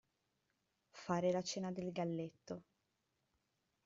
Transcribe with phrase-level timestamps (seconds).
[1.03, 2.63] Fare la cena del galletto.